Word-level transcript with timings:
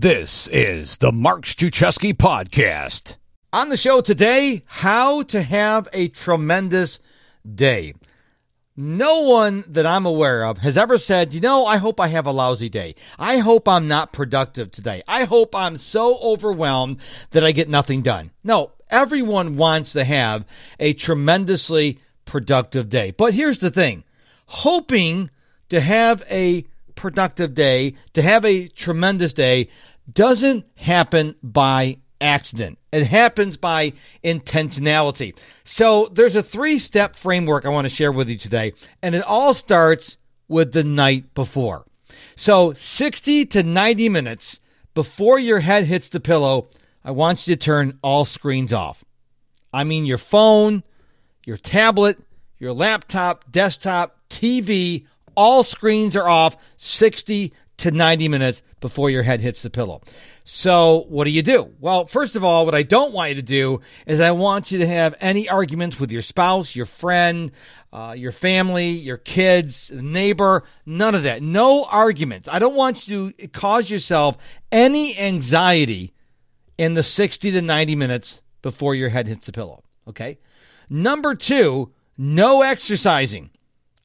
This 0.00 0.46
is 0.52 0.98
the 0.98 1.10
Mark 1.10 1.44
Struczewski 1.44 2.14
Podcast. 2.14 3.16
On 3.52 3.68
the 3.68 3.76
show 3.76 4.00
today, 4.00 4.62
how 4.64 5.22
to 5.22 5.42
have 5.42 5.88
a 5.92 6.06
tremendous 6.06 7.00
day. 7.52 7.94
No 8.76 9.22
one 9.22 9.64
that 9.66 9.86
I'm 9.86 10.06
aware 10.06 10.44
of 10.44 10.58
has 10.58 10.78
ever 10.78 10.98
said, 10.98 11.34
you 11.34 11.40
know, 11.40 11.66
I 11.66 11.78
hope 11.78 11.98
I 11.98 12.06
have 12.06 12.26
a 12.28 12.30
lousy 12.30 12.68
day. 12.68 12.94
I 13.18 13.38
hope 13.38 13.66
I'm 13.66 13.88
not 13.88 14.12
productive 14.12 14.70
today. 14.70 15.02
I 15.08 15.24
hope 15.24 15.52
I'm 15.52 15.76
so 15.76 16.16
overwhelmed 16.18 16.98
that 17.30 17.42
I 17.42 17.50
get 17.50 17.68
nothing 17.68 18.00
done. 18.00 18.30
No, 18.44 18.74
everyone 18.90 19.56
wants 19.56 19.90
to 19.94 20.04
have 20.04 20.44
a 20.78 20.92
tremendously 20.92 21.98
productive 22.24 22.88
day. 22.88 23.10
But 23.10 23.34
here's 23.34 23.58
the 23.58 23.72
thing 23.72 24.04
hoping 24.46 25.30
to 25.70 25.80
have 25.80 26.22
a 26.30 26.66
productive 26.98 27.54
day, 27.54 27.94
to 28.12 28.20
have 28.20 28.44
a 28.44 28.66
tremendous 28.68 29.32
day, 29.32 29.68
doesn't 30.12 30.64
happen 30.76 31.34
by 31.42 31.98
accident. 32.20 32.78
It 32.92 33.06
happens 33.06 33.56
by 33.56 33.92
intentionality. 34.24 35.36
So 35.64 36.08
there's 36.12 36.36
a 36.36 36.42
three 36.42 36.78
step 36.78 37.16
framework 37.16 37.64
I 37.64 37.70
want 37.70 37.86
to 37.86 37.94
share 37.94 38.12
with 38.12 38.28
you 38.28 38.38
today, 38.38 38.72
and 39.02 39.14
it 39.14 39.22
all 39.22 39.54
starts 39.54 40.16
with 40.48 40.72
the 40.72 40.84
night 40.84 41.34
before. 41.34 41.84
So 42.34 42.72
60 42.72 43.46
to 43.46 43.62
90 43.62 44.08
minutes 44.08 44.60
before 44.94 45.38
your 45.38 45.60
head 45.60 45.84
hits 45.84 46.08
the 46.08 46.20
pillow, 46.20 46.70
I 47.04 47.12
want 47.12 47.46
you 47.46 47.54
to 47.54 47.60
turn 47.60 47.98
all 48.02 48.24
screens 48.24 48.72
off. 48.72 49.04
I 49.72 49.84
mean, 49.84 50.06
your 50.06 50.18
phone, 50.18 50.82
your 51.44 51.56
tablet, 51.56 52.18
your 52.58 52.72
laptop, 52.72 53.50
desktop, 53.52 54.18
TV, 54.28 55.06
all 55.36 55.62
screens 55.62 56.16
are 56.16 56.28
off 56.28 56.56
60 56.78 57.52
to 57.78 57.90
90 57.90 58.28
minutes 58.28 58.62
before 58.80 59.10
your 59.10 59.22
head 59.22 59.40
hits 59.40 59.62
the 59.62 59.70
pillow. 59.70 60.02
So, 60.44 61.04
what 61.08 61.24
do 61.24 61.30
you 61.30 61.42
do? 61.42 61.74
Well, 61.80 62.06
first 62.06 62.36
of 62.36 62.44
all, 62.44 62.64
what 62.64 62.74
I 62.74 62.82
don't 62.82 63.12
want 63.12 63.30
you 63.30 63.34
to 63.36 63.42
do 63.42 63.80
is 64.06 64.20
I 64.20 64.30
want 64.30 64.70
you 64.70 64.78
to 64.78 64.86
have 64.86 65.14
any 65.20 65.48
arguments 65.48 66.00
with 66.00 66.10
your 66.10 66.22
spouse, 66.22 66.74
your 66.74 66.86
friend, 66.86 67.52
uh, 67.92 68.14
your 68.16 68.32
family, 68.32 68.88
your 68.88 69.16
kids, 69.16 69.90
neighbor, 69.90 70.64
none 70.86 71.14
of 71.14 71.22
that. 71.24 71.42
No 71.42 71.84
arguments. 71.84 72.48
I 72.48 72.58
don't 72.58 72.74
want 72.74 73.08
you 73.08 73.32
to 73.32 73.48
cause 73.48 73.90
yourself 73.90 74.36
any 74.72 75.18
anxiety 75.18 76.14
in 76.76 76.94
the 76.94 77.02
60 77.02 77.50
to 77.50 77.60
90 77.60 77.96
minutes 77.96 78.40
before 78.62 78.94
your 78.94 79.08
head 79.10 79.26
hits 79.26 79.46
the 79.46 79.52
pillow. 79.52 79.82
Okay. 80.06 80.38
Number 80.88 81.34
two, 81.34 81.92
no 82.16 82.62
exercising. 82.62 83.50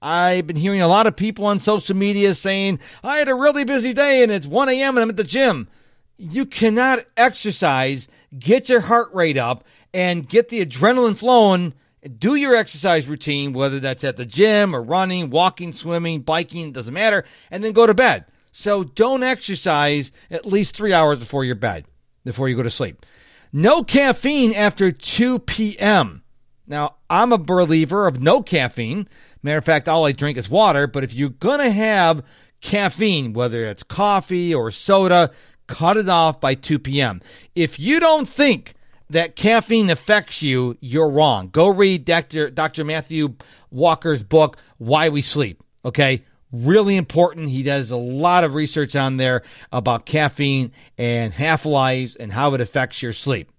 I've 0.03 0.45
been 0.47 0.57
hearing 0.57 0.81
a 0.81 0.87
lot 0.89 1.07
of 1.07 1.15
people 1.15 1.45
on 1.45 1.61
social 1.61 1.95
media 1.95 2.35
saying, 2.35 2.79
I 3.03 3.19
had 3.19 3.29
a 3.29 3.35
really 3.35 3.63
busy 3.63 3.93
day 3.93 4.21
and 4.21 4.31
it's 4.33 4.45
1 4.45 4.67
a.m. 4.67 4.97
and 4.97 5.03
I'm 5.03 5.09
at 5.09 5.15
the 5.15 5.23
gym. 5.23 5.69
You 6.17 6.45
cannot 6.45 7.05
exercise, 7.15 8.09
get 8.37 8.67
your 8.67 8.81
heart 8.81 9.13
rate 9.13 9.37
up, 9.37 9.63
and 9.93 10.27
get 10.27 10.49
the 10.49 10.63
adrenaline 10.65 11.17
flowing. 11.17 11.73
Do 12.17 12.35
your 12.35 12.53
exercise 12.53 13.07
routine, 13.07 13.53
whether 13.53 13.79
that's 13.79 14.03
at 14.03 14.17
the 14.17 14.25
gym 14.25 14.75
or 14.75 14.83
running, 14.83 15.29
walking, 15.29 15.71
swimming, 15.71 16.19
biking, 16.19 16.73
doesn't 16.73 16.93
matter, 16.93 17.23
and 17.49 17.63
then 17.63 17.71
go 17.71 17.87
to 17.87 17.93
bed. 17.93 18.25
So 18.51 18.83
don't 18.83 19.23
exercise 19.23 20.11
at 20.29 20.45
least 20.45 20.75
three 20.75 20.91
hours 20.91 21.19
before 21.19 21.45
your 21.45 21.55
bed, 21.55 21.85
before 22.25 22.49
you 22.49 22.57
go 22.57 22.63
to 22.63 22.69
sleep. 22.69 23.05
No 23.53 23.83
caffeine 23.83 24.53
after 24.53 24.91
2 24.91 25.39
p.m. 25.39 26.22
Now, 26.65 26.95
I'm 27.09 27.33
a 27.33 27.37
believer 27.37 28.07
of 28.07 28.21
no 28.21 28.41
caffeine 28.41 29.07
Matter 29.43 29.57
of 29.57 29.65
fact, 29.65 29.89
all 29.89 30.05
I 30.05 30.13
drink 30.13 30.37
is 30.37 30.49
water, 30.49 30.87
but 30.87 31.03
if 31.03 31.13
you're 31.13 31.29
going 31.29 31.59
to 31.59 31.69
have 31.69 32.23
caffeine, 32.61 33.33
whether 33.33 33.65
it's 33.65 33.83
coffee 33.83 34.55
or 34.55 34.71
soda, 34.71 35.31
cut 35.67 35.97
it 35.97 36.07
off 36.07 36.39
by 36.39 36.55
2 36.55 36.79
p.m. 36.79 37.21
If 37.53 37.77
you 37.77 37.99
don't 37.99 38.27
think 38.27 38.73
that 39.09 39.35
caffeine 39.35 39.89
affects 39.89 40.41
you, 40.41 40.77
you're 40.79 41.09
wrong. 41.09 41.49
Go 41.49 41.67
read 41.67 42.05
Dr. 42.05 42.49
Dr. 42.49 42.85
Matthew 42.85 43.35
Walker's 43.69 44.23
book, 44.23 44.55
Why 44.77 45.09
We 45.09 45.21
Sleep. 45.21 45.61
Okay? 45.83 46.23
Really 46.53 46.95
important. 46.95 47.49
He 47.49 47.63
does 47.63 47.91
a 47.91 47.97
lot 47.97 48.45
of 48.45 48.53
research 48.53 48.95
on 48.95 49.17
there 49.17 49.41
about 49.73 50.05
caffeine 50.05 50.71
and 50.97 51.33
half 51.33 51.65
lives 51.65 52.15
and 52.15 52.31
how 52.31 52.53
it 52.53 52.61
affects 52.61 53.01
your 53.01 53.11
sleep. 53.11 53.51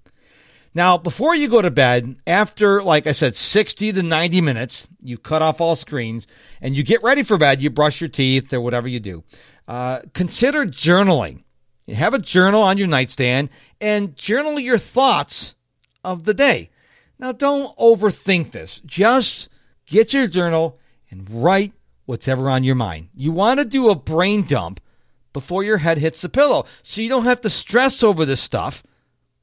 Now, 0.75 0.99
before 0.99 1.37
you 1.37 1.47
go 1.47 1.63
to 1.63 1.71
bed, 1.71 2.17
after, 2.27 2.83
like 2.83 3.07
I 3.07 3.13
said, 3.13 3.37
60 3.37 3.93
to 3.93 4.03
90 4.03 4.41
minutes, 4.41 4.89
you 5.01 5.17
cut 5.17 5.41
off 5.41 5.61
all 5.61 5.77
screens 5.77 6.27
and 6.61 6.77
you 6.77 6.83
get 6.83 7.03
ready 7.03 7.23
for 7.23 7.39
bed. 7.39 7.63
You 7.63 7.71
brush 7.71 8.01
your 8.01 8.09
teeth 8.09 8.53
or 8.53 8.61
whatever 8.61 8.89
you 8.89 8.99
do. 8.99 9.23
Uh, 9.69 10.01
consider 10.15 10.67
journaling. 10.67 11.45
You 11.87 11.95
have 11.95 12.13
a 12.13 12.19
journal 12.19 12.61
on 12.61 12.77
your 12.77 12.89
nightstand 12.89 13.51
and 13.81 14.17
journal 14.17 14.59
your 14.59 14.79
thoughts 14.79 15.55
of 16.03 16.25
the 16.25 16.35
day. 16.35 16.71
Now, 17.21 17.31
don't 17.31 17.77
overthink 17.79 18.51
this. 18.51 18.81
Just 18.85 19.49
get 19.87 20.13
your 20.13 20.27
journal 20.27 20.81
and 21.09 21.31
write 21.31 21.73
what's 22.05 22.27
ever 22.27 22.51
on 22.51 22.65
your 22.65 22.75
mind. 22.75 23.11
You 23.15 23.31
want 23.31 23.61
to 23.61 23.65
do 23.65 23.91
a 23.91 23.95
brain 23.95 24.45
dump 24.45 24.81
before 25.33 25.63
your 25.63 25.79
head 25.79 25.99
hits 25.99 26.21
the 26.21 26.29
pillow 26.29 26.67
so 26.83 27.01
you 27.01 27.09
don't 27.09 27.25
have 27.25 27.41
to 27.43 27.51
stress 27.51 28.03
over 28.03 28.25
this 28.25 28.41
stuff 28.41 28.83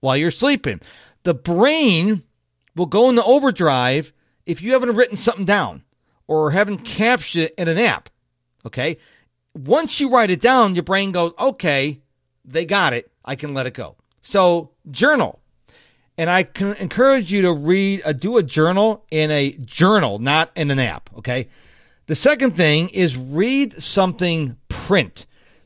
while 0.01 0.17
you're 0.17 0.31
sleeping 0.31 0.81
the 1.23 1.33
brain 1.33 2.23
will 2.75 2.85
go 2.85 3.09
into 3.09 3.23
overdrive 3.23 4.13
if 4.45 4.61
you 4.61 4.73
haven't 4.73 4.95
written 4.95 5.17
something 5.17 5.45
down 5.45 5.83
or 6.27 6.51
haven't 6.51 6.79
captured 6.79 7.43
it 7.43 7.53
in 7.57 7.67
an 7.67 7.77
app. 7.77 8.09
Okay. 8.65 8.97
Once 9.53 9.99
you 9.99 10.09
write 10.09 10.31
it 10.31 10.39
down, 10.39 10.75
your 10.75 10.83
brain 10.83 11.11
goes, 11.11 11.33
okay, 11.37 12.01
they 12.45 12.65
got 12.65 12.93
it. 12.93 13.11
I 13.25 13.35
can 13.35 13.53
let 13.53 13.67
it 13.67 13.73
go. 13.73 13.97
So 14.21 14.71
journal. 14.89 15.39
And 16.17 16.29
I 16.29 16.43
can 16.43 16.73
encourage 16.75 17.31
you 17.31 17.41
to 17.43 17.51
read, 17.51 18.01
uh, 18.05 18.13
do 18.13 18.37
a 18.37 18.43
journal 18.43 19.05
in 19.11 19.31
a 19.31 19.51
journal, 19.57 20.19
not 20.19 20.51
in 20.55 20.69
an 20.71 20.79
app. 20.79 21.09
Okay. 21.17 21.49
The 22.07 22.15
second 22.15 22.55
thing 22.55 22.89
is 22.89 23.17
read 23.17 23.81
something 23.81 24.57
print. 24.69 25.25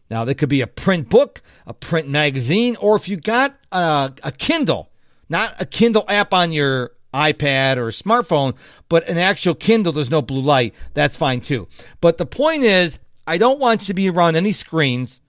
Now, 0.09 0.23
there 0.25 0.35
could 0.35 0.49
be 0.49 0.61
a 0.61 0.67
print 0.67 1.09
book, 1.09 1.41
a 1.65 1.73
print 1.73 2.07
magazine, 2.07 2.75
or 2.79 2.95
if 2.95 3.09
you 3.09 3.17
got 3.17 3.55
a, 3.71 4.13
a 4.23 4.31
Kindle, 4.31 4.91
not 5.29 5.55
a 5.59 5.65
Kindle 5.65 6.05
app 6.07 6.33
on 6.33 6.51
your 6.51 6.91
iPad 7.13 7.77
or 7.77 7.87
smartphone, 7.87 8.55
but 8.89 9.07
an 9.07 9.17
actual 9.17 9.55
Kindle, 9.55 9.93
there's 9.93 10.09
no 10.09 10.21
blue 10.21 10.41
light. 10.41 10.73
That's 10.93 11.15
fine 11.17 11.41
too. 11.41 11.67
But 12.01 12.17
the 12.17 12.25
point 12.25 12.63
is, 12.63 12.99
I 13.25 13.37
don't 13.37 13.59
want 13.59 13.81
you 13.81 13.87
to 13.87 13.93
be 13.93 14.09
around 14.09 14.35
any 14.35 14.51
screens 14.51 15.21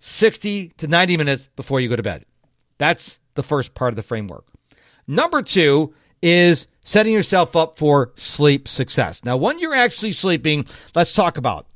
60 0.00 0.68
to 0.76 0.86
90 0.86 1.16
minutes 1.16 1.48
before 1.56 1.80
you 1.80 1.88
go 1.88 1.96
to 1.96 2.02
bed. 2.02 2.24
That's 2.78 3.18
the 3.34 3.42
first 3.42 3.74
part 3.74 3.92
of 3.92 3.96
the 3.96 4.02
framework. 4.02 4.46
Number 5.06 5.42
two 5.42 5.94
is 6.22 6.66
setting 6.84 7.12
yourself 7.12 7.56
up 7.56 7.78
for 7.78 8.12
sleep 8.16 8.68
success. 8.68 9.24
Now, 9.24 9.36
when 9.36 9.58
you're 9.58 9.74
actually 9.74 10.12
sleeping, 10.12 10.66
let's 10.94 11.14
talk 11.14 11.36
about 11.36 11.66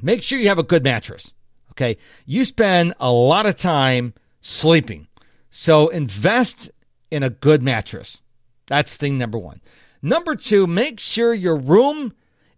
make 0.00 0.22
sure 0.22 0.38
you 0.38 0.48
have 0.48 0.58
a 0.58 0.64
good 0.64 0.84
mattress. 0.84 1.32
Okay. 1.72 1.96
You 2.26 2.44
spend 2.44 2.94
a 2.98 3.10
lot 3.10 3.46
of 3.46 3.56
time 3.56 4.14
sleeping. 4.40 5.06
So 5.50 5.88
invest 5.88 6.70
in 7.10 7.22
a 7.22 7.30
good 7.30 7.62
mattress. 7.62 8.20
That's 8.66 8.96
thing 8.96 9.18
number 9.18 9.38
one. 9.38 9.60
Number 10.02 10.36
two, 10.36 10.66
make 10.66 11.00
sure 11.00 11.34
your 11.34 11.56
room 11.56 12.12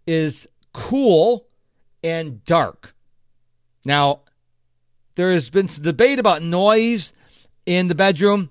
is 0.05 0.47
cool 0.73 1.47
and 2.03 2.43
dark. 2.45 2.93
Now, 3.85 4.21
there 5.15 5.31
has 5.31 5.49
been 5.49 5.67
some 5.67 5.83
debate 5.83 6.19
about 6.19 6.43
noise 6.43 7.13
in 7.65 7.87
the 7.87 7.95
bedroom. 7.95 8.49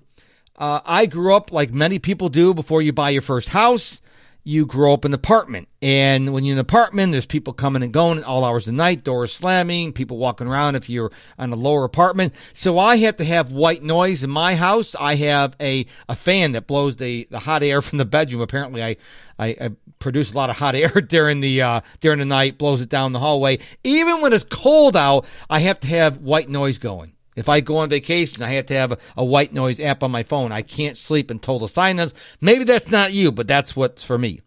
Uh, 0.55 0.81
I 0.85 1.05
grew 1.05 1.35
up 1.35 1.51
like 1.51 1.71
many 1.71 1.99
people 1.99 2.29
do 2.29 2.53
before 2.53 2.81
you 2.81 2.93
buy 2.93 3.09
your 3.11 3.21
first 3.21 3.49
house 3.49 4.01
you 4.43 4.65
grow 4.65 4.93
up 4.93 5.05
in 5.05 5.11
an 5.11 5.15
apartment. 5.15 5.67
And 5.81 6.33
when 6.33 6.43
you're 6.43 6.53
in 6.53 6.57
an 6.57 6.61
apartment, 6.61 7.11
there's 7.11 7.25
people 7.25 7.53
coming 7.53 7.83
and 7.83 7.93
going 7.93 8.23
all 8.23 8.43
hours 8.43 8.67
of 8.67 8.73
the 8.73 8.77
night, 8.77 9.03
doors 9.03 9.33
slamming, 9.33 9.93
people 9.93 10.17
walking 10.17 10.47
around 10.47 10.75
if 10.75 10.89
you're 10.89 11.11
on 11.37 11.53
a 11.53 11.55
lower 11.55 11.83
apartment. 11.83 12.33
So 12.53 12.79
I 12.79 12.97
have 12.97 13.17
to 13.17 13.25
have 13.25 13.51
white 13.51 13.83
noise 13.83 14.23
in 14.23 14.29
my 14.29 14.55
house. 14.55 14.95
I 14.99 15.15
have 15.15 15.55
a, 15.59 15.85
a 16.09 16.15
fan 16.15 16.53
that 16.53 16.67
blows 16.67 16.95
the, 16.95 17.27
the 17.29 17.39
hot 17.39 17.61
air 17.61 17.81
from 17.81 17.99
the 17.99 18.05
bedroom. 18.05 18.41
Apparently, 18.41 18.83
I, 18.83 18.97
I, 19.37 19.47
I 19.49 19.69
produce 19.99 20.31
a 20.31 20.35
lot 20.35 20.49
of 20.49 20.57
hot 20.57 20.75
air 20.75 20.89
during 20.89 21.41
the 21.41 21.61
uh, 21.61 21.81
during 21.99 22.19
the 22.19 22.25
night, 22.25 22.57
blows 22.57 22.81
it 22.81 22.89
down 22.89 23.13
the 23.13 23.19
hallway. 23.19 23.59
Even 23.83 24.21
when 24.21 24.33
it's 24.33 24.43
cold 24.43 24.95
out, 24.95 25.25
I 25.49 25.59
have 25.59 25.79
to 25.81 25.87
have 25.87 26.17
white 26.17 26.49
noise 26.49 26.77
going. 26.77 27.13
If 27.35 27.47
I 27.47 27.61
go 27.61 27.77
on 27.77 27.89
vacation, 27.89 28.43
I 28.43 28.49
have 28.49 28.65
to 28.67 28.73
have 28.73 28.91
a, 28.91 28.97
a, 29.17 29.23
white 29.23 29.53
noise 29.53 29.79
app 29.79 30.03
on 30.03 30.11
my 30.11 30.23
phone. 30.23 30.51
I 30.51 30.61
can't 30.61 30.97
sleep 30.97 31.31
in 31.31 31.39
total 31.39 31.67
silence. 31.67 32.13
Maybe 32.41 32.65
that's 32.65 32.89
not 32.89 33.13
you, 33.13 33.31
but 33.31 33.47
that's 33.47 33.75
what's 33.75 34.03
for 34.03 34.17
me. 34.17 34.41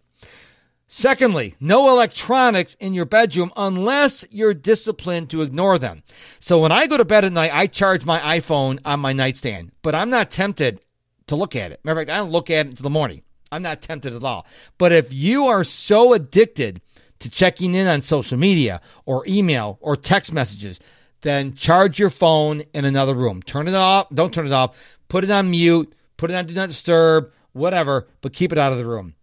Secondly, 0.87 1.57
no 1.59 1.89
electronics 1.89 2.77
in 2.79 2.95
your 2.95 3.07
bedroom 3.07 3.53
unless 3.57 4.25
you're 4.31 4.55
disciplined 4.55 5.31
to 5.31 5.43
ignore 5.43 5.79
them. 5.79 6.03
So 6.39 6.61
when 6.61 6.73
I 6.73 6.87
go 6.87 6.97
to 6.97 7.05
bed 7.05 7.25
at 7.25 7.33
night, 7.33 7.51
I 7.53 7.67
charge 7.67 8.05
my 8.05 8.21
iPhone 8.21 8.79
on 8.85 9.01
my 9.01 9.13
nightstand, 9.13 9.73
but 9.83 9.95
I'm 9.95 10.11
not 10.11 10.31
tempted 10.31 10.81
to 11.27 11.37
look 11.37 11.57
at 11.57 11.73
it. 11.73 11.81
Matter 11.85 12.01
of 12.01 12.07
fact, 12.07 12.17
I 12.17 12.19
don't 12.19 12.33
look 12.33 12.51
at 12.51 12.67
it 12.67 12.71
until 12.71 12.85
the 12.85 12.91
morning. 12.91 13.23
I'm 13.51 13.63
not 13.63 13.83
tempted 13.83 14.15
at 14.15 14.25
all. 14.25 14.47
But 14.79 14.93
if 14.93 15.13
you 15.13 15.47
are 15.47 15.65
so 15.65 16.13
addicted 16.13 16.81
to 17.21 17.31
checking 17.31 17.75
in 17.75 17.87
on 17.87 18.03
social 18.03 18.37
media 18.37 18.81
or 19.07 19.25
email 19.27 19.79
or 19.81 19.97
text 19.97 20.33
messages 20.33 20.79
then 21.25 21.55
charge 21.55 21.99
your 21.99 22.11
phone 22.11 22.63
in 22.73 22.85
another 22.85 23.15
room. 23.15 23.43
Turn 23.43 23.67
it 23.67 23.75
off. 23.75 24.07
Don't 24.15 24.33
turn 24.33 24.47
it 24.47 24.53
off. 24.53 24.77
Put 25.09 25.25
it 25.25 25.31
on 25.31 25.51
mute. 25.51 25.93
Put 26.17 26.31
it 26.31 26.35
on 26.35 26.47
do 26.47 26.55
not 26.55 26.69
disturb, 26.69 27.33
whatever, 27.53 28.07
but 28.21 28.33
keep 28.33 28.53
it 28.53 28.59
out 28.59 28.73
of 28.73 28.79
the 28.79 28.87
room. 28.87 29.15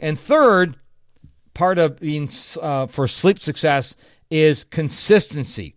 And 0.00 0.18
third, 0.18 0.76
part 1.52 1.78
of 1.78 2.00
being 2.00 2.28
uh, 2.62 2.86
for 2.86 3.06
sleep 3.06 3.40
success 3.40 3.96
is 4.30 4.64
consistency. 4.64 5.74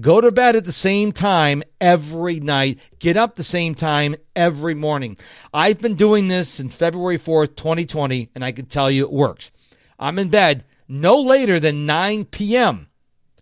Go 0.00 0.20
to 0.20 0.32
bed 0.32 0.56
at 0.56 0.64
the 0.64 0.72
same 0.72 1.12
time 1.12 1.62
every 1.80 2.40
night. 2.40 2.78
Get 2.98 3.16
up 3.16 3.36
the 3.36 3.44
same 3.44 3.74
time 3.74 4.16
every 4.34 4.74
morning. 4.74 5.16
I've 5.52 5.80
been 5.80 5.94
doing 5.94 6.28
this 6.28 6.48
since 6.48 6.74
February 6.74 7.18
4th, 7.18 7.54
2020, 7.54 8.30
and 8.34 8.44
I 8.44 8.50
can 8.50 8.66
tell 8.66 8.90
you 8.90 9.04
it 9.04 9.12
works. 9.12 9.50
I'm 9.98 10.18
in 10.18 10.30
bed 10.30 10.64
no 10.88 11.20
later 11.20 11.60
than 11.60 11.86
9 11.86 12.24
p.m., 12.26 12.88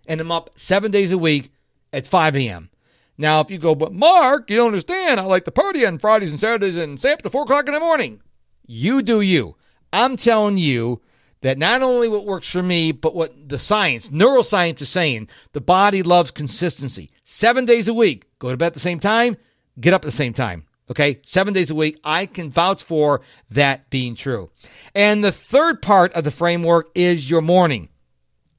and 0.06 0.20
I'm 0.20 0.32
up 0.32 0.50
seven 0.56 0.90
days 0.90 1.12
a 1.12 1.18
week 1.18 1.52
at 1.92 2.06
5 2.06 2.36
a.m. 2.36 2.70
Now, 3.18 3.40
if 3.40 3.50
you 3.50 3.58
go, 3.58 3.74
but 3.74 3.92
Mark, 3.92 4.50
you 4.50 4.56
don't 4.56 4.68
understand. 4.68 5.20
I 5.20 5.24
like 5.24 5.44
the 5.44 5.52
party 5.52 5.84
on 5.84 5.98
Fridays 5.98 6.30
and 6.30 6.40
Saturdays 6.40 6.76
and 6.76 6.98
stay 6.98 7.12
up 7.12 7.22
to 7.22 7.30
4 7.30 7.42
o'clock 7.42 7.66
in 7.66 7.74
the 7.74 7.80
morning. 7.80 8.20
You 8.66 9.02
do 9.02 9.20
you. 9.20 9.56
I'm 9.92 10.16
telling 10.16 10.56
you 10.56 11.02
that 11.42 11.58
not 11.58 11.82
only 11.82 12.08
what 12.08 12.24
works 12.24 12.48
for 12.48 12.62
me, 12.62 12.92
but 12.92 13.14
what 13.14 13.48
the 13.48 13.58
science, 13.58 14.08
neuroscience 14.08 14.80
is 14.80 14.88
saying, 14.88 15.28
the 15.52 15.60
body 15.60 16.02
loves 16.02 16.30
consistency. 16.30 17.10
Seven 17.24 17.64
days 17.64 17.88
a 17.88 17.94
week, 17.94 18.24
go 18.38 18.50
to 18.50 18.56
bed 18.56 18.68
at 18.68 18.74
the 18.74 18.80
same 18.80 19.00
time, 19.00 19.36
get 19.78 19.92
up 19.92 20.04
at 20.04 20.06
the 20.06 20.12
same 20.12 20.32
time. 20.32 20.64
Okay, 20.90 21.20
seven 21.22 21.54
days 21.54 21.70
a 21.70 21.74
week. 21.74 21.98
I 22.04 22.26
can 22.26 22.50
vouch 22.50 22.82
for 22.82 23.22
that 23.50 23.88
being 23.88 24.14
true. 24.14 24.50
And 24.94 25.22
the 25.22 25.32
third 25.32 25.80
part 25.80 26.12
of 26.12 26.24
the 26.24 26.30
framework 26.30 26.90
is 26.94 27.30
your 27.30 27.40
morning. 27.40 27.88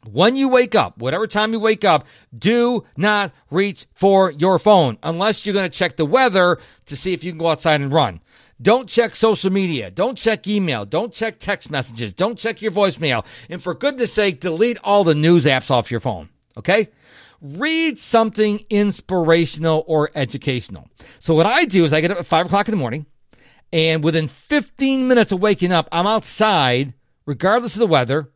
When 0.06 0.36
you 0.36 0.50
wake 0.50 0.76
up, 0.76 0.98
whatever 0.98 1.28
time 1.28 1.54
you 1.54 1.60
wake 1.60 1.86
up, 1.86 2.06
do 2.38 2.84
not 2.98 3.32
reach 3.50 3.86
for 3.94 4.32
your 4.32 4.60
phone 4.60 4.98
unless 5.02 5.46
you're 5.46 5.54
going 5.54 5.70
to 5.70 5.78
check 5.78 5.96
the 5.96 6.06
weather 6.06 6.60
to 6.88 6.96
see 6.96 7.14
if 7.14 7.24
you 7.24 7.32
can 7.32 7.40
go 7.40 7.50
outside 7.50 7.82
and 7.82 7.94
run. 7.94 8.22
Don't 8.62 8.88
check 8.88 9.16
social 9.16 9.52
media. 9.52 9.92
Don't 9.92 10.18
check 10.18 10.48
email. 10.48 10.86
Don't 10.86 11.14
check 11.14 11.40
text 11.40 11.70
messages. 11.70 12.14
Don't 12.14 12.38
check 12.38 12.62
your 12.62 12.72
voicemail. 12.72 13.26
And 13.50 13.64
for 13.64 13.74
goodness 13.74 14.14
sake, 14.14 14.40
delete 14.40 14.78
all 14.84 15.04
the 15.04 15.16
news 15.16 15.46
apps 15.46 15.72
off 15.72 15.92
your 15.92 16.00
phone. 16.00 16.30
Okay? 16.58 16.90
Read 17.42 17.98
something 17.98 18.66
inspirational 18.70 19.84
or 19.88 20.12
educational. 20.16 20.90
So 21.20 21.34
what 21.34 21.46
I 21.46 21.66
do 21.66 21.84
is 21.84 21.92
I 21.92 22.02
get 22.02 22.12
up 22.12 22.20
at 22.20 22.26
five 22.26 22.46
o'clock 22.46 22.68
in 22.68 22.72
the 22.72 22.78
morning, 22.78 23.06
and 23.74 24.04
within 24.04 24.28
15 24.28 25.08
minutes 25.08 25.32
of 25.32 25.42
waking 25.42 25.72
up, 25.72 25.90
I'm 25.92 26.08
outside, 26.08 26.94
regardless 27.26 27.74
of 27.74 27.80
the 27.80 27.88
weather, 27.88 28.32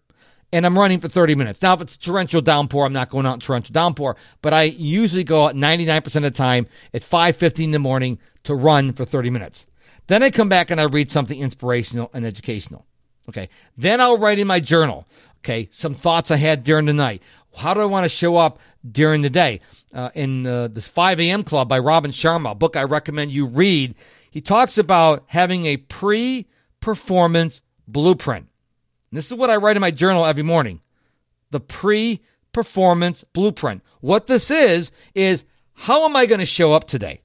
and 0.51 0.65
I'm 0.65 0.77
running 0.77 0.99
for 0.99 1.07
30 1.07 1.35
minutes. 1.35 1.61
Now, 1.61 1.73
if 1.73 1.81
it's 1.81 1.97
torrential 1.97 2.41
downpour, 2.41 2.85
I'm 2.85 2.94
not 2.94 3.09
going 3.09 3.25
out 3.25 3.35
in 3.35 3.39
torrential 3.41 3.73
downpour, 3.73 4.15
but 4.41 4.53
I 4.53 4.63
usually 4.63 5.23
go 5.23 5.45
out 5.45 5.55
99% 5.55 6.05
of 6.15 6.21
the 6.23 6.31
time 6.31 6.67
at 6.94 7.03
5:15 7.03 7.65
in 7.65 7.71
the 7.71 7.79
morning 7.79 8.19
to 8.44 8.55
run 8.55 8.94
for 8.94 9.05
30 9.05 9.29
minutes. 9.29 9.65
Then 10.07 10.23
I 10.23 10.29
come 10.29 10.47
back 10.47 10.71
and 10.71 10.79
I 10.79 10.85
read 10.85 11.11
something 11.11 11.39
inspirational 11.39 12.09
and 12.13 12.25
educational. 12.25 12.85
Okay. 13.29 13.49
Then 13.77 13.99
I'll 13.99 14.17
write 14.17 14.39
in 14.39 14.47
my 14.47 14.61
journal. 14.61 15.05
Okay. 15.39 15.67
Some 15.69 15.94
thoughts 15.94 16.31
I 16.31 16.38
had 16.38 16.63
during 16.63 16.85
the 16.85 16.94
night. 16.94 17.21
How 17.57 17.73
do 17.73 17.81
I 17.81 17.85
want 17.85 18.05
to 18.05 18.09
show 18.09 18.38
up 18.38 18.59
during 18.89 19.21
the 19.21 19.29
day? 19.29 19.59
Uh, 19.94 20.11
in 20.13 20.45
uh, 20.45 20.67
this 20.67 20.88
5 20.88 21.19
a.m. 21.19 21.44
Club 21.44 21.67
by 21.67 21.79
Robin 21.79 22.11
Sharma, 22.11 22.51
a 22.51 22.55
book 22.55 22.75
I 22.75 22.83
recommend 22.83 23.31
you 23.31 23.45
read, 23.45 23.95
he 24.29 24.41
talks 24.41 24.77
about 24.77 25.23
having 25.27 25.65
a 25.65 25.77
pre 25.77 26.45
performance 26.79 27.61
blueprint. 27.88 28.47
And 29.12 29.18
this 29.18 29.27
is 29.27 29.33
what 29.33 29.50
I 29.50 29.56
write 29.56 29.77
in 29.77 29.81
my 29.81 29.92
journal 29.92 30.25
every 30.25 30.44
morning 30.44 30.81
the 31.51 31.59
pre 31.59 32.21
performance 32.51 33.24
blueprint. 33.33 33.83
What 34.01 34.27
this 34.27 34.51
is, 34.51 34.92
is 35.15 35.44
how 35.74 36.06
am 36.06 36.15
I 36.15 36.25
going 36.25 36.39
to 36.39 36.45
show 36.45 36.74
up 36.74 36.88
today? 36.88 37.21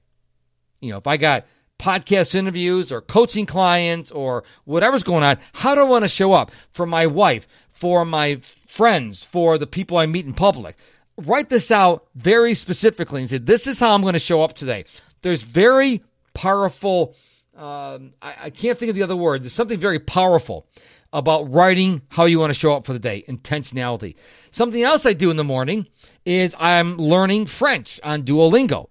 You 0.79 0.91
know, 0.91 0.97
if 0.97 1.07
I 1.07 1.17
got 1.17 1.45
podcast 1.79 2.35
interviews 2.35 2.91
or 2.91 3.01
coaching 3.01 3.45
clients 3.45 4.11
or 4.11 4.43
whatever's 4.65 5.03
going 5.03 5.23
on, 5.23 5.37
how 5.53 5.75
do 5.75 5.81
I 5.81 5.85
want 5.85 6.03
to 6.03 6.09
show 6.09 6.33
up 6.33 6.51
for 6.69 6.85
my 6.85 7.07
wife, 7.07 7.47
for 7.69 8.05
my 8.05 8.39
friends, 8.67 9.23
for 9.23 9.57
the 9.57 9.67
people 9.67 9.97
I 9.97 10.05
meet 10.05 10.25
in 10.25 10.33
public? 10.33 10.77
Write 11.17 11.49
this 11.49 11.71
out 11.71 12.07
very 12.15 12.53
specifically 12.53 13.21
and 13.21 13.29
say, 13.29 13.37
this 13.37 13.67
is 13.67 13.79
how 13.79 13.93
I'm 13.93 14.01
going 14.01 14.13
to 14.13 14.19
show 14.19 14.41
up 14.41 14.53
today. 14.53 14.85
There's 15.21 15.43
very 15.43 16.03
powerful, 16.33 17.15
um, 17.55 18.13
I, 18.21 18.35
I 18.43 18.49
can't 18.49 18.77
think 18.77 18.89
of 18.89 18.95
the 18.95 19.03
other 19.03 19.15
word. 19.15 19.43
There's 19.43 19.53
something 19.53 19.79
very 19.79 19.99
powerful 19.99 20.67
about 21.13 21.49
writing 21.53 22.01
how 22.09 22.25
you 22.25 22.39
want 22.39 22.49
to 22.49 22.59
show 22.59 22.73
up 22.73 22.85
for 22.85 22.91
the 22.91 22.99
day, 22.99 23.23
intentionality. 23.29 24.15
Something 24.51 24.81
else 24.81 25.05
I 25.05 25.13
do 25.13 25.29
in 25.29 25.37
the 25.37 25.43
morning 25.43 25.87
is 26.25 26.55
I'm 26.59 26.97
learning 26.97 27.45
French 27.45 27.99
on 28.03 28.23
Duolingo. 28.23 28.89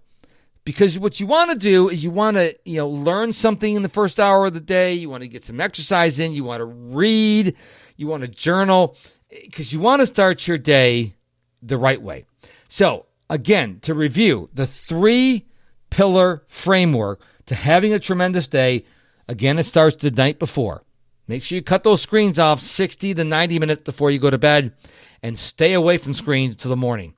Because 0.65 0.97
what 0.97 1.19
you 1.19 1.27
want 1.27 1.51
to 1.51 1.57
do 1.57 1.89
is 1.89 2.05
you 2.05 2.11
want 2.11 2.37
to 2.37 2.55
you 2.63 2.77
know 2.77 2.87
learn 2.87 3.33
something 3.33 3.75
in 3.75 3.83
the 3.83 3.89
first 3.89 4.17
hour 4.17 4.45
of 4.45 4.53
the 4.53 4.61
day 4.61 4.93
you 4.93 5.09
want 5.09 5.21
to 5.21 5.27
get 5.27 5.43
some 5.43 5.59
exercise 5.59 6.19
in 6.19 6.31
you 6.31 6.45
want 6.45 6.61
to 6.61 6.65
read 6.65 7.53
you 7.97 8.07
want 8.07 8.21
to 8.21 8.29
journal 8.29 8.95
because 9.29 9.73
you 9.73 9.81
want 9.81 9.99
to 9.99 10.05
start 10.05 10.47
your 10.47 10.57
day 10.57 11.15
the 11.61 11.77
right 11.77 12.01
way. 12.01 12.25
So 12.69 13.07
again 13.29 13.79
to 13.81 13.93
review 13.93 14.49
the 14.53 14.67
three 14.67 15.45
pillar 15.89 16.43
framework 16.47 17.21
to 17.47 17.55
having 17.55 17.91
a 17.91 17.99
tremendous 17.99 18.47
day 18.47 18.85
again 19.27 19.59
it 19.59 19.65
starts 19.65 19.97
the 19.97 20.11
night 20.11 20.39
before 20.39 20.83
make 21.27 21.43
sure 21.43 21.55
you 21.55 21.61
cut 21.61 21.83
those 21.83 22.01
screens 22.01 22.39
off 22.39 22.59
60 22.59 23.13
to 23.13 23.23
90 23.23 23.59
minutes 23.59 23.83
before 23.83 24.11
you 24.11 24.19
go 24.19 24.29
to 24.29 24.37
bed 24.37 24.73
and 25.21 25.39
stay 25.39 25.73
away 25.73 25.97
from 25.97 26.13
screens 26.13 26.53
until 26.53 26.69
the 26.69 26.77
morning 26.77 27.13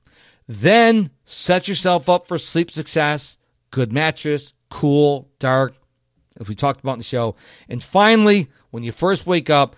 then 0.48 1.10
set 1.24 1.68
yourself 1.68 2.08
up 2.08 2.28
for 2.28 2.38
sleep 2.38 2.70
success, 2.70 3.36
good 3.70 3.92
mattress, 3.92 4.54
cool, 4.70 5.28
dark, 5.38 5.74
as 6.38 6.48
we 6.48 6.54
talked 6.54 6.80
about 6.80 6.92
in 6.92 6.98
the 6.98 7.04
show. 7.04 7.34
And 7.68 7.82
finally, 7.82 8.48
when 8.70 8.84
you 8.84 8.92
first 8.92 9.26
wake 9.26 9.50
up, 9.50 9.76